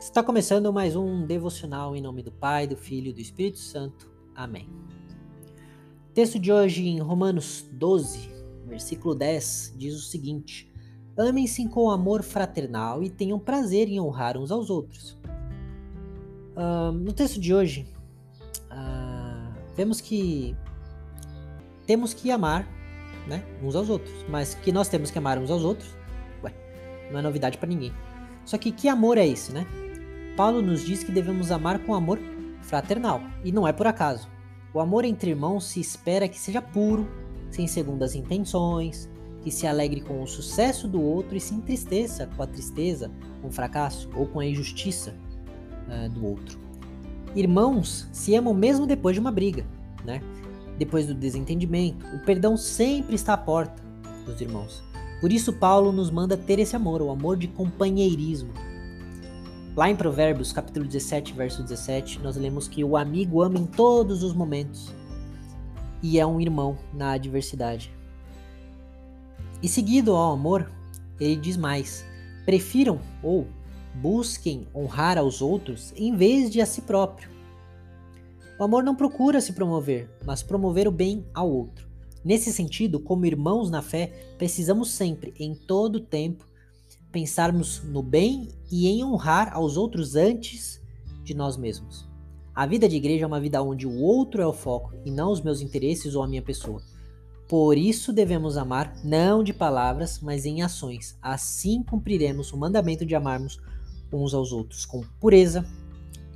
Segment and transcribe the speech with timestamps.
[0.00, 4.10] Está começando mais um devocional em nome do Pai, do Filho e do Espírito Santo.
[4.34, 4.66] Amém.
[6.14, 8.30] Texto de hoje em Romanos 12,
[8.66, 10.72] versículo 10, diz o seguinte:
[11.18, 15.18] Amem-se com amor fraternal e tenham prazer em honrar uns aos outros.
[16.56, 17.86] Uh, no texto de hoje,
[18.72, 20.56] uh, vemos que
[21.86, 22.66] temos que amar
[23.28, 25.94] né, uns aos outros, mas que nós temos que amar uns aos outros,
[26.42, 26.54] ué,
[27.12, 27.92] não é novidade para ninguém.
[28.46, 29.66] Só que que amor é esse, né?
[30.40, 32.18] Paulo nos diz que devemos amar com amor
[32.62, 34.26] fraternal, e não é por acaso.
[34.72, 37.06] O amor entre irmãos se espera que seja puro,
[37.50, 39.06] sem segundas intenções,
[39.42, 43.10] que se alegre com o sucesso do outro e se entristeça com a tristeza,
[43.42, 45.14] com o fracasso ou com a injustiça
[45.86, 46.58] uh, do outro.
[47.36, 49.66] Irmãos se amam mesmo depois de uma briga,
[50.06, 50.22] né?
[50.78, 53.82] Depois do desentendimento, o perdão sempre está à porta
[54.24, 54.82] dos irmãos.
[55.20, 58.54] Por isso Paulo nos manda ter esse amor, o amor de companheirismo,
[59.76, 64.24] Lá em Provérbios, capítulo 17, verso 17, nós lemos que o amigo ama em todos
[64.24, 64.92] os momentos
[66.02, 67.94] e é um irmão na adversidade.
[69.62, 70.68] E seguido ao amor,
[71.20, 72.04] ele diz mais:
[72.44, 73.46] prefiram ou
[73.94, 77.30] busquem honrar aos outros em vez de a si próprio.
[78.58, 81.88] O amor não procura se promover, mas promover o bem ao outro.
[82.24, 86.44] Nesse sentido, como irmãos na fé, precisamos sempre, em todo tempo,
[87.10, 90.80] pensarmos no bem e em honrar aos outros antes
[91.24, 92.08] de nós mesmos.
[92.54, 95.32] A vida de igreja é uma vida onde o outro é o foco e não
[95.32, 96.82] os meus interesses ou a minha pessoa.
[97.48, 101.16] Por isso devemos amar não de palavras, mas em ações.
[101.20, 103.58] Assim cumpriremos o mandamento de amarmos
[104.12, 105.64] uns aos outros com pureza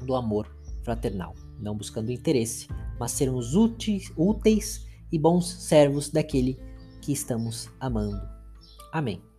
[0.00, 0.50] do amor
[0.82, 2.66] fraternal, não buscando interesse,
[2.98, 6.58] mas sermos úteis, úteis e bons servos daquele
[7.00, 8.20] que estamos amando.
[8.92, 9.31] Amém.